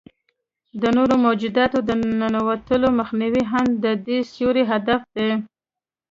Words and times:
د 0.81 0.83
نورو 0.97 1.15
موجوداتو 1.25 1.77
د 1.87 1.89
ننوتلو 2.21 2.87
مخنیوی 2.99 3.43
هم 3.51 3.65
د 3.83 3.85
دې 4.05 4.19
سوري 4.33 4.63
هدف 4.71 5.01
دی. 5.15 5.29